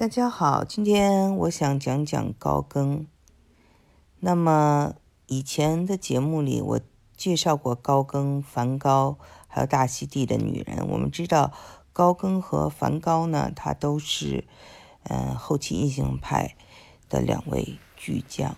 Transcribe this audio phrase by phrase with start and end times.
[0.00, 3.06] 大家好，今天我想讲讲高更。
[4.20, 4.94] 那么
[5.26, 6.80] 以前的节目里，我
[7.18, 10.88] 介绍过高更、梵高，还有大溪地的女人。
[10.88, 11.52] 我们知道
[11.92, 14.46] 高更和梵高呢，他都是
[15.02, 16.56] 嗯后期印象派
[17.10, 18.56] 的两位巨匠，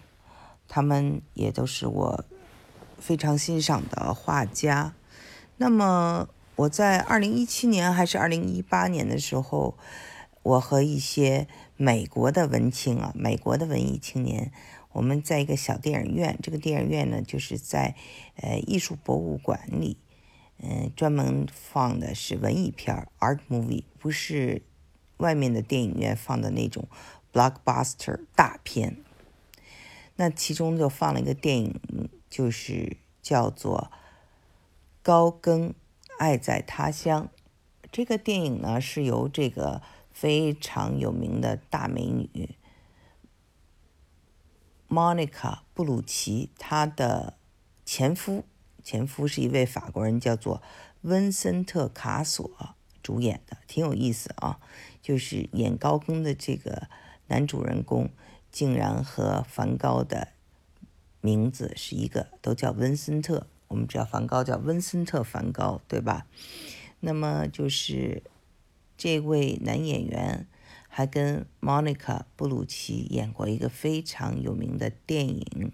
[0.68, 2.24] 他们也都是我
[3.00, 4.94] 非常欣赏的画家。
[5.56, 9.74] 那么我在二零一七年还是二零一八年的时候。
[10.42, 11.46] 我和一些
[11.76, 14.50] 美国的文青啊，美国的文艺青年，
[14.90, 16.36] 我们在一个小电影院。
[16.42, 17.94] 这个电影院呢，就是在
[18.36, 19.96] 呃艺术博物馆里，
[20.58, 24.62] 嗯，专门放的是文艺片儿 （art movie），不是
[25.18, 26.88] 外面的电影院放的那种
[27.32, 28.96] blockbuster 大片。
[30.16, 31.80] 那其中就放了一个电影，
[32.28, 33.92] 就是叫做
[35.04, 35.72] 《高更
[36.18, 37.24] 爱在他乡》。
[37.92, 39.80] 这个电影呢，是由这个。
[40.12, 42.56] 非常有名的大美女
[44.88, 45.26] ，Monica
[45.74, 47.38] ·布鲁奇，她的
[47.84, 48.44] 前夫，
[48.84, 50.62] 前夫是一位法国人，叫做
[51.00, 54.60] 温森特·卡索主演的，挺有意思啊。
[55.00, 56.88] 就是演高更的这个
[57.26, 58.10] 男主人公，
[58.50, 60.28] 竟然和梵高的
[61.20, 63.48] 名字是一个，都叫温森特。
[63.68, 66.26] 我们知道梵高叫温森特·梵高，对吧？
[67.00, 68.22] 那么就是。
[69.02, 70.46] 这位男演员
[70.86, 75.72] 还跟 Monica ·布鲁奇演过一个非常有名的电影，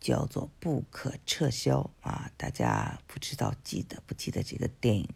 [0.00, 5.08] 叫做《不可撤销》啊，大家不知道记得不记得这个电影？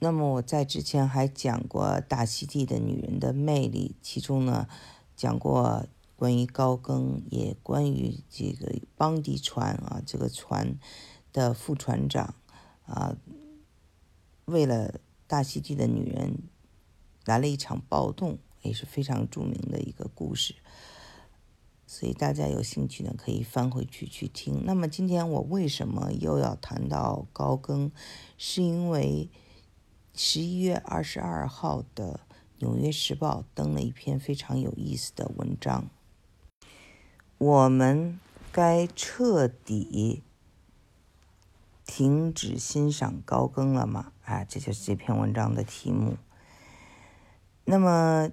[0.00, 4.66] 那么我在之前还讲过大溪地的女人的魅力，其中呢
[5.14, 10.76] 讲过关于高更，也关于这个邦迪船啊，这个船
[11.32, 12.34] 的副船长
[12.86, 13.16] 啊。
[14.50, 16.42] 为了大溪地的女人
[17.24, 20.56] 来了一场暴动，也是非常著名的一个故事。
[21.86, 24.64] 所以大家有兴趣呢，可以翻回去去听。
[24.64, 27.90] 那么今天我为什么又要谈到高更？
[28.36, 29.30] 是因为
[30.14, 32.20] 十一月二十二号的
[32.58, 35.88] 《纽约时报》登了一篇非常有意思的文章。
[37.38, 38.18] 我们
[38.52, 40.22] 该彻底。
[41.92, 44.12] 停止欣赏高更了吗？
[44.30, 46.16] 啊，这就是这篇文章的题目。
[47.64, 48.30] 那么，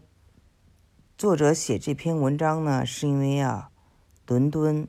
[1.17, 3.71] 作者写这篇文章呢，是因为啊，
[4.27, 4.87] 伦敦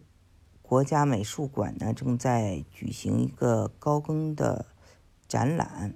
[0.60, 4.66] 国家美术馆呢正在举行一个高更的
[5.26, 5.94] 展览。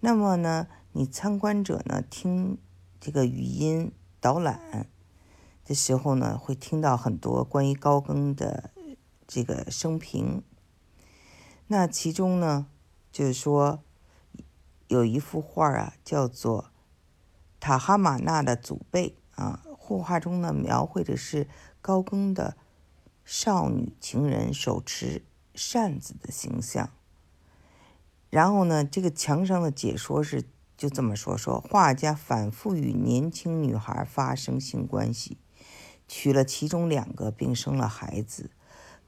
[0.00, 2.58] 那么呢，你参观者呢听
[3.00, 4.90] 这个语音导览
[5.64, 8.72] 的时候呢，会听到很多关于高更的
[9.26, 10.42] 这个生平。
[11.68, 12.66] 那其中呢，
[13.10, 13.82] 就是说，
[14.92, 16.64] 有一幅画啊，叫做
[17.58, 19.62] 《塔哈马纳的祖辈》啊。
[19.64, 21.48] 绘画中呢，描绘的是
[21.80, 22.58] 高更的
[23.24, 26.90] 少女情人手持扇子的形象。
[28.28, 30.44] 然后呢，这个墙上的解说是
[30.76, 35.38] 就这么说：说画家反复与年轻女孩发生性关系，
[36.06, 38.50] 娶了其中两个，并生了孩子。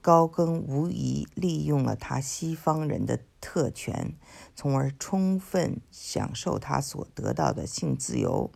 [0.01, 4.15] 高更无疑利用了他西方人的特权，
[4.55, 8.49] 从而充分享受他所得到的性自由。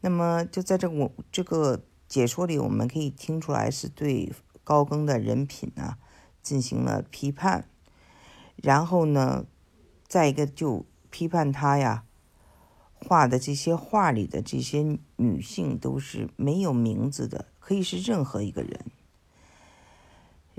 [0.00, 4.32] 那么，就在这我这个解说里，我们可以听出来是对
[4.64, 5.96] 高更的人品呢
[6.42, 7.68] 进行了批判。
[8.56, 9.46] 然后呢，
[10.06, 12.04] 再一个就批判他呀
[12.94, 18.84] 画的这些画里的这些女性都是没有名字的，可以是任何一个人。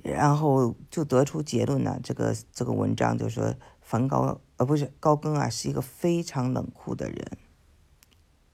[0.03, 3.53] 然后就得出结论呢，这个这个文章就说
[3.91, 7.37] 梵高呃不是高更啊是一个非常冷酷的人，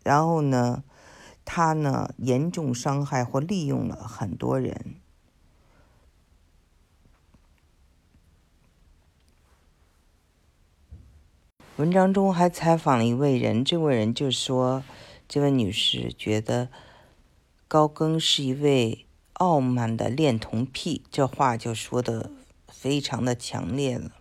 [0.03, 0.83] 然后呢，
[1.45, 4.95] 他呢严重伤害或利用了很多人。
[11.75, 14.83] 文章中还采访了一位人，这位人就说，
[15.27, 16.69] 这位女士觉得
[17.67, 19.03] 高更是一位。
[19.33, 22.31] 傲慢的恋童癖，这话就说的
[22.67, 24.16] 非常的强烈了。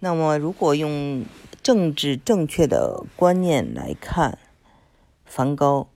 [0.00, 1.24] 那么，如果用
[1.62, 4.38] 政治正确的观念来看，
[5.24, 5.88] 梵高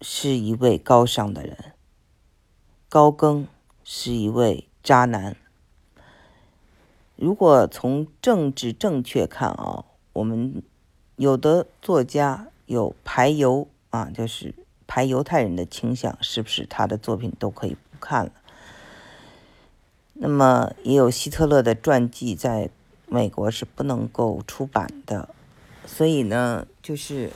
[0.00, 1.72] 是一位高尚的人，
[2.88, 3.46] 高更
[3.84, 5.36] 是一位渣男。
[7.16, 10.62] 如果从政治正确看啊，我们
[11.16, 14.54] 有的作家有排犹啊，就是。
[14.90, 18.32] 排犹太人的倾向，是不是他的作品都可以不看了？
[20.20, 22.70] 那么也有希特勒的传记在
[23.06, 25.28] 美国是不能够出版的
[25.86, 27.30] 所以呢，就是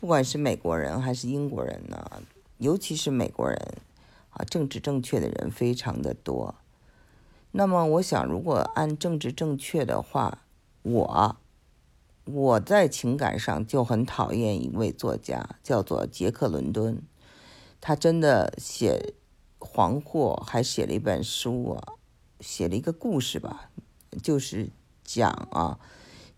[0.00, 2.22] 不管是美国人还是英国人呢，
[2.58, 3.58] 尤其是美国人
[4.30, 6.54] 啊，政治正确的人非常的多。
[7.52, 10.42] 那么，我想，如果按政治正确的话，
[10.82, 11.36] 我
[12.24, 17.00] 我在情感上就很讨厌一位作家，叫做杰克·伦敦。
[17.80, 19.14] 他真的写
[19.58, 21.92] 黄祸，还写了一本书啊，
[22.40, 23.70] 写了一个故事吧，
[24.22, 24.70] 就是
[25.04, 25.78] 讲啊，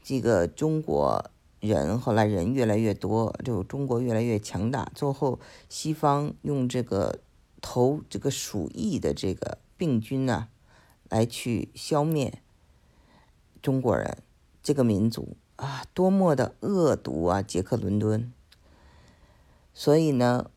[0.02, 1.30] 这个中国
[1.60, 7.20] 人后来人越来越多，就中国越来越强大，最后西方用这个
[7.60, 10.48] 投这个鼠疫的这个病菌呢。
[11.10, 12.42] 来去消灭
[13.62, 14.18] 中国人
[14.62, 17.40] 这个民族啊，多么的恶毒啊！
[17.40, 18.30] 杰克·伦敦。
[19.72, 20.50] 所以呢，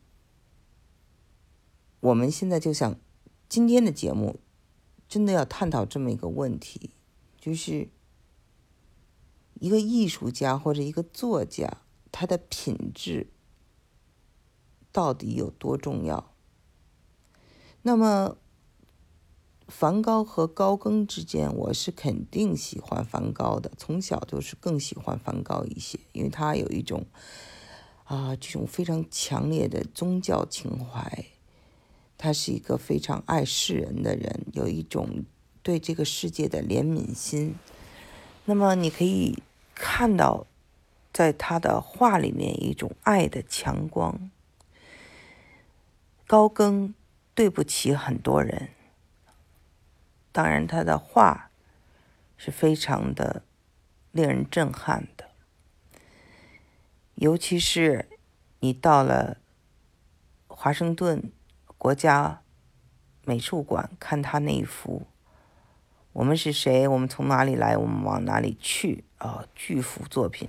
[2.00, 2.94] 我们现在就想，
[3.48, 4.40] 今天的节目
[5.12, 6.92] 真的要探讨这么一个问题，
[7.38, 7.90] 就是
[9.60, 13.30] 一个艺术家或者一个作家，他的品质
[14.90, 16.32] 到底有多重要？
[17.82, 18.38] 那么。
[19.68, 23.72] 梵高和高更之间，我是肯定喜欢梵高的。
[23.78, 27.06] 从小就是更喜欢梵高一些，因为他有一种
[28.04, 31.31] 啊，这种非常强烈的宗教情怀。
[32.22, 35.24] 他是一个非常爱世人的人，有一种
[35.60, 37.56] 对这个世界的怜悯心。
[38.44, 39.42] 那么你可以
[39.74, 40.46] 看到，
[41.12, 44.30] 在他的画里面一种爱的强光。
[46.28, 46.94] 高更
[47.34, 48.68] 对不起很多人。
[50.30, 51.50] 当然，他的画
[52.36, 53.42] 是非常的
[54.12, 55.30] 令人震撼的，
[57.16, 58.08] 尤其是
[58.60, 59.38] 你到了
[60.46, 61.32] 华盛顿
[61.82, 62.42] 国家
[63.24, 65.08] 美术馆看他那一幅
[66.14, 66.86] “我们是谁？
[66.86, 67.76] 我们从哪里来？
[67.76, 70.48] 我们往哪里去？”啊，巨幅作品，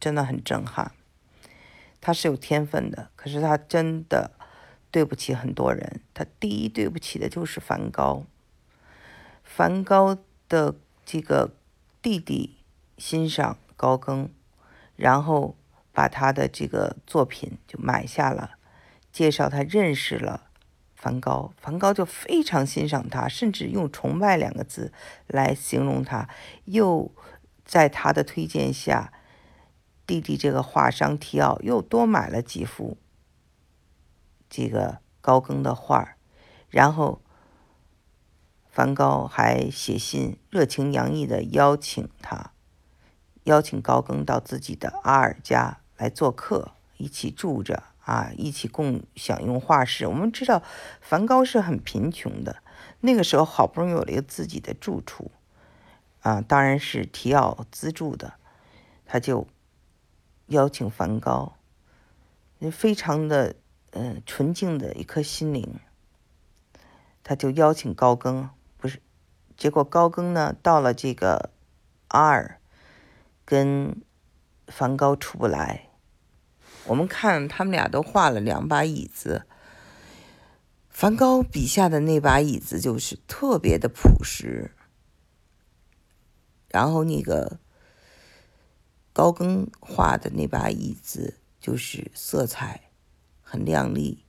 [0.00, 0.90] 真的很震撼。
[2.00, 4.32] 他是有天分的，可是他真的
[4.90, 6.00] 对不起很多人。
[6.12, 8.24] 他第一对不起的就是梵高。
[9.44, 10.18] 梵高
[10.48, 10.74] 的
[11.04, 11.52] 这个
[12.02, 12.56] 弟弟
[12.98, 14.28] 欣赏高更，
[14.96, 15.54] 然后
[15.92, 18.56] 把他的这个作品就买下了，
[19.12, 20.48] 介绍他认识了
[21.02, 24.92] 梵高，梵高就非常欣赏他，甚至用崇拜两个字
[25.26, 26.28] 来形容他。
[26.66, 27.10] 又
[27.64, 29.12] 在他的推荐下，
[30.06, 32.96] 弟弟这个画商提奥又多买了几幅
[34.48, 36.16] 这个高更的画，
[36.70, 37.20] 然后。
[38.74, 42.52] 梵高还写信，热情洋溢的邀请他，
[43.42, 50.06] 邀请高更到自己的阿尔家来做客，一起住着啊，一起共享用画室。
[50.06, 50.62] 我们知道，
[51.00, 52.62] 梵高是很贫穷的，
[53.00, 55.30] 那个时候好不容易有了一个自己的住处，
[56.20, 58.34] 啊，当然是提奥资助的，
[59.06, 59.46] 他就
[60.46, 61.56] 邀请梵高，
[62.72, 63.54] 非常的
[63.92, 65.78] 嗯纯净的一颗心灵，
[67.22, 68.50] 他就邀请高更。
[68.78, 69.00] 不是，
[69.56, 71.50] 结果高更呢到了这个
[72.08, 72.58] 阿尔，
[73.44, 74.02] 跟
[74.66, 75.88] 梵高出不来。
[76.86, 79.46] 我们看他们俩都画了两把椅子，
[80.88, 84.72] 梵高笔下的那把椅子就是特别的朴实，
[86.68, 87.58] 然后那个
[89.12, 92.90] 高更画的那把椅子就是色彩
[93.40, 94.24] 很亮丽，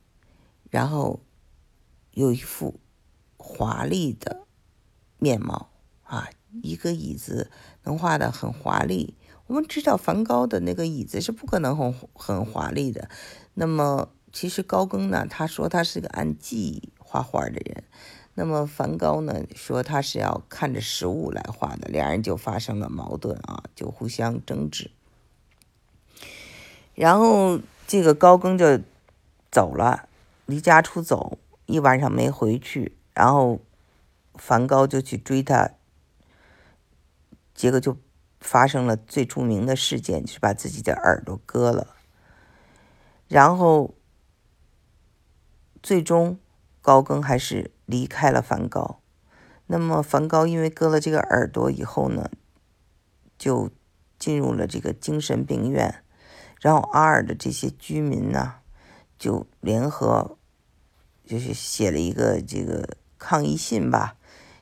[0.70, 1.22] 然后
[2.12, 2.80] 有一副
[3.38, 4.42] 华丽的。
[5.20, 5.70] 面貌
[6.04, 6.28] 啊，
[6.63, 7.50] 一个椅子
[7.84, 9.16] 能画的很华丽。
[9.48, 13.10] 我们知道梵高的那个椅子是不可能很很华丽的。
[13.54, 17.84] 那么其实高更呢，他说他是个按记忆画画的人。
[18.36, 21.88] 那么梵高呢，说他是要看着实物来画的。
[21.90, 24.92] 两人就发生了矛盾啊，就互相争执。
[26.96, 28.80] 然后这个高更就
[29.52, 30.08] 走了，
[30.46, 33.60] 离家出走，一晚上没回去，然后。
[34.36, 35.74] 梵高就去追他，
[37.54, 37.96] 结果就
[38.44, 41.96] 发生了最著名的事件，就是把自己的耳朵割了。
[43.30, 43.96] 然后，
[45.82, 46.38] 最终
[46.82, 49.00] 高更还是离开了梵高。
[49.68, 52.30] 那么，梵高因为割了这个耳朵以后呢，
[53.38, 53.72] 就
[54.20, 56.04] 进入了这个精神病院。
[56.60, 58.56] 然后，阿尔的这些居民呢，
[59.18, 60.38] 就联合，
[61.26, 64.18] 就是写了一个这个抗议信吧。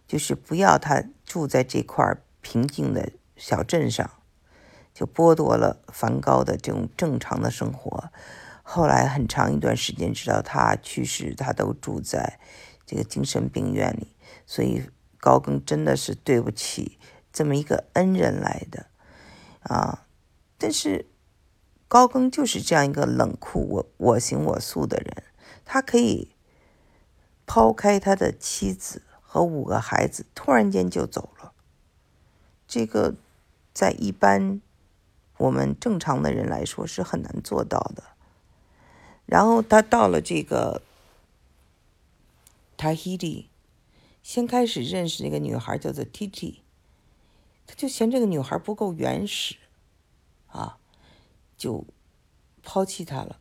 [0.07, 2.05] 就是不要他住在这块
[2.41, 4.07] 平静的小镇上，
[4.93, 8.11] 就剥夺了梵高的这种正常的生活。
[8.61, 12.39] 后来很长一段时间，直到他去世，他都住在
[12.85, 14.15] 这个精神病院里。
[14.45, 14.83] 所以
[15.19, 16.99] 高更真的是对不起
[17.33, 18.85] 这么一个恩人来的
[19.63, 20.05] 啊！
[20.59, 21.07] 但是
[21.87, 25.23] 高更就是这样一个冷酷、我我行我素的人，
[25.65, 26.35] 他可以
[27.47, 31.53] 抛开他的妻子和五个孩子，突然间就走了。
[32.67, 33.15] 这个
[33.73, 34.61] 在一般
[35.37, 38.03] 我们正常的人来说是很难做到的。
[39.25, 40.81] 然后他到了这个
[42.77, 43.45] Tahiti，
[44.21, 46.57] 先开始认识那个女孩叫做 Titi，
[47.65, 49.55] 他就嫌这个女孩不够原始，
[50.47, 50.77] 啊，
[51.55, 51.85] 就
[52.61, 53.39] 抛弃她了，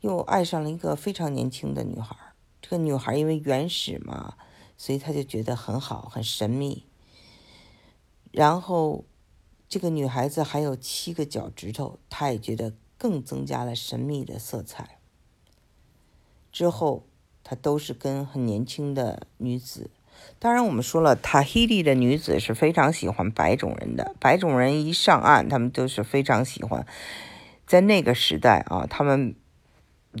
[0.00, 2.16] 又爱上了一个非常年轻的女孩。
[2.62, 4.36] 这个女孩因为原始嘛，
[4.78, 6.86] 所以他就觉得很好，很神秘。
[8.30, 9.04] 然后
[9.68, 12.72] 这个女孩子还有七个脚趾头，他也觉得。
[12.96, 14.98] 更增加了神秘的色彩。
[16.50, 17.04] 之后，
[17.42, 19.90] 他都是跟很年轻的女子。
[20.38, 24.14] 当然，我们说了，塔希利的女子是非常喜欢白种人的。
[24.18, 26.86] 白种人一上岸，他们都是非常喜欢。
[27.66, 29.34] 在那个时代啊，他们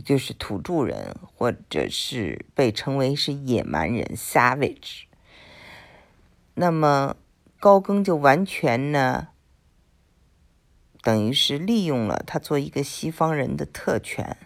[0.04, 5.04] 就是土著人，或者是被称为是野蛮人 （savage）。
[6.54, 7.16] 那么
[7.58, 9.28] 高更就完全呢。
[11.04, 14.38] 等于是利用了他做一个西方人的特权，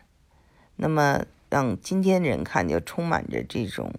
[0.74, 3.94] 那么让今天人看就充满着这种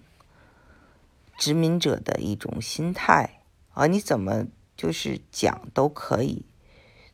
[1.38, 3.40] 殖民者的一种心态
[3.72, 3.88] 啊！
[3.88, 6.46] 你怎么就是讲都可以，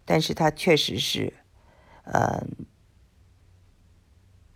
[0.03, 1.31] 但是他确实是，
[2.05, 2.43] 呃，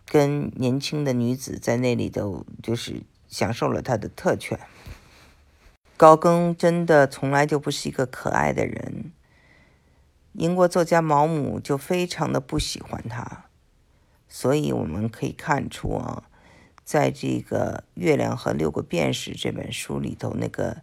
[0.06, 4.58] 跟年轻的女子在那里头就是享受了他的特权。
[5.96, 9.12] 高更真的从来就不是一个可爱的人。
[10.32, 13.46] 英国作家毛姆就非常的不喜欢他，
[14.28, 16.24] 所以我们可以看出啊，
[16.84, 20.78] 在这个《月亮和六个便士》这本书里头，那个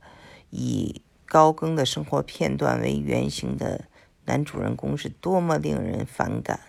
[0.49, 3.85] 以高更的生活片段为原型的
[4.25, 6.59] 男主人公是多么令人反感。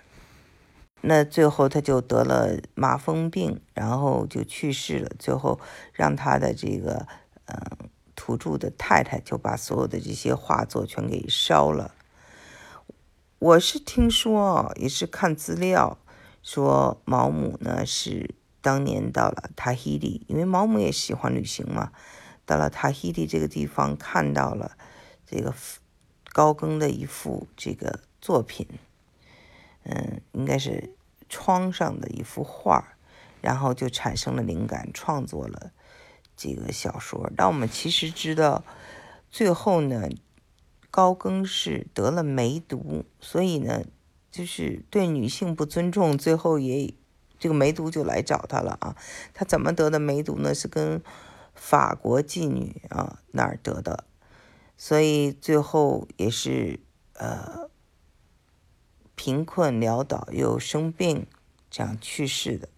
[1.01, 5.11] 那最后他就得了麻风病，然后就去世了。
[5.19, 5.61] 最后
[5.93, 7.07] 让他的这个
[7.47, 11.95] 嗯土著的太太就把所有的这些画作全给烧了。
[13.41, 15.97] 我是听说，也是看资料，
[16.43, 21.93] 说毛姆呢是当年到了塔希里，因为毛姆也喜欢旅行嘛，
[22.45, 24.77] 到了塔希里这个地方，看到了
[25.25, 25.55] 这个
[26.33, 28.67] 高更的一幅这个作品，
[29.85, 30.97] 嗯，应该是
[31.29, 32.97] 窗上的一幅画，
[33.41, 35.71] 然后就产生了灵感，创作了
[36.37, 37.31] 这个小说。
[37.37, 38.65] 但我们其实知道，
[39.31, 40.09] 最后呢。
[40.91, 43.85] 高更是得了梅毒，所以呢，
[44.31, 46.95] 就是对女性不尊重，最后也
[47.39, 48.97] 这个梅毒就来找他了啊。
[49.35, 50.55] 他怎么得的梅毒呢？
[50.55, 51.03] 是跟
[51.55, 54.05] 法国妓女啊那儿得的，
[54.77, 56.81] 所以最后也是
[57.15, 57.69] 呃
[59.15, 61.27] 贫困潦倒又生病
[61.71, 62.69] 这样去世的。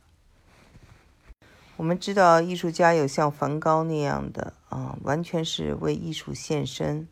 [1.76, 7.07] 我们知道艺术家有像梵高那样的啊，完全是为艺术献身。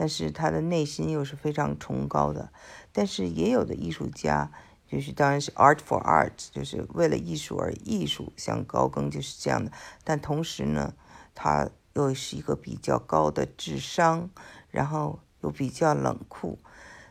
[0.00, 2.52] 但是他的内心又是非常崇高的，
[2.92, 4.52] 但是也有的艺术家，
[4.86, 9.72] 就是当然是 art for art，就是为了艺术而艺术，像高更就是这样的。
[10.04, 10.94] 但同时呢，
[11.34, 14.30] 他又是一个比较高的智商，
[14.70, 16.60] 然后又比较冷酷。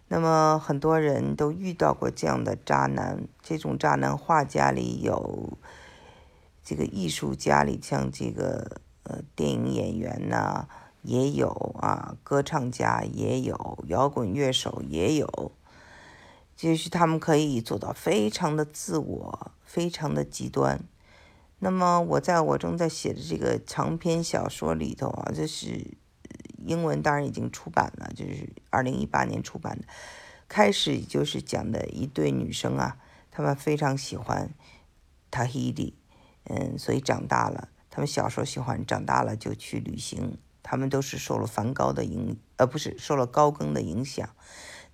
[0.08, 5.58] 那么很多人都遇到过这样的渣男，这种渣男画家里有，
[6.63, 10.70] 这个艺术家里像这个呃电影演员呐。
[11.01, 11.50] 也有
[11.80, 15.51] 啊，歌唱家也有，摇滚乐手也有，
[16.56, 20.84] 就是他们可以做到非常的自我，非常的极端。
[21.60, 25.98] 那么我在我正在写的这个长篇小说里头啊，这是
[26.58, 29.86] 英文当然已经出版了，就是二零一八年出版的。
[30.48, 32.98] 开始就是讲的一对女生啊，
[33.32, 34.54] 她们非常喜欢
[35.32, 35.94] ，Tahiti，，
[36.46, 40.38] 嗯，所以长大了，她们小时候喜欢，长大了就去旅行。
[40.70, 44.30] 他们都是受了梵高的影，呃，不是受了高更的影响。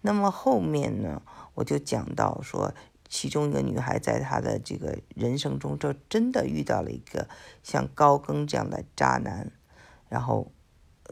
[0.02, 1.24] 那么后面呢，
[1.56, 2.76] 我就讲到说，
[3.10, 7.28] 其中一个女孩在她的这个人生中，就真的遇到了一个
[7.64, 9.52] 像高更这样的渣男，
[10.10, 10.52] 然后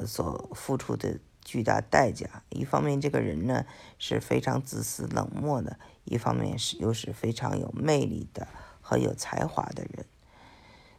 [0.05, 2.43] 所付出的巨大代价。
[2.49, 3.65] 一方面，这个人呢
[3.97, 8.47] 是非常自私冷漠的；一方面是又是非常有魅力的
[8.79, 10.05] 和有才华的人。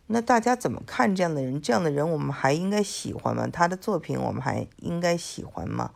[0.09, 1.61] 那大家怎么看这样的人？
[1.61, 3.49] 这样的人我们还应该喜欢吗？
[3.49, 5.93] 他的作品我们还应该喜欢吗？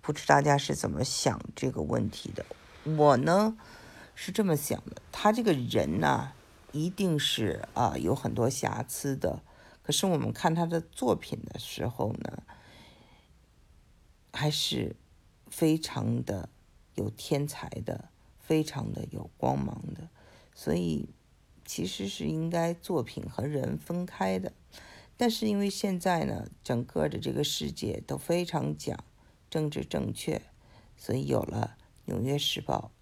[0.00, 2.46] 不知大家是怎么想这个问题的？
[2.96, 3.56] 我呢
[4.14, 6.32] 是这么想的，他这个人呢
[6.70, 9.42] 一定是啊有很多瑕疵的。
[9.82, 12.42] 可是我们看他的作品的时候呢，
[14.32, 14.94] 还是
[15.48, 16.48] 非常的
[16.94, 20.08] 有天才的，非常的有光芒的，
[20.54, 21.08] 所以
[21.66, 24.52] 其实是应该作品和人分开的。
[25.18, 29.04] 但是因为现在呢，整个的这个世界都非常讲
[29.50, 30.40] 政治正确，
[30.96, 32.92] 所以有了《纽约时报》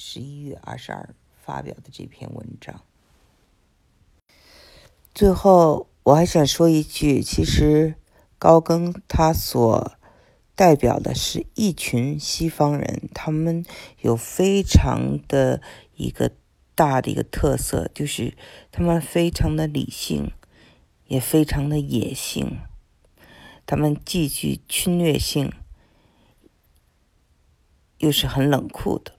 [0.00, 2.82] 十一月二十二发表的这篇文章。
[5.14, 7.94] 最后，我还想说一句，其实
[8.38, 9.92] 高更他所
[10.54, 13.64] 代表的是一群西方人，他们
[14.02, 15.62] 有非常的
[15.96, 16.32] 一个
[16.78, 18.34] 大的一个特色，就是
[18.72, 20.32] 他们非常的理性。
[21.08, 22.58] 也非常的野性，
[23.64, 25.50] 他们既具侵略性，
[27.96, 29.14] 又是很冷酷的，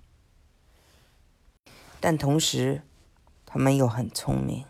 [1.99, 2.83] 但同时
[3.43, 4.65] 他们又很聪明。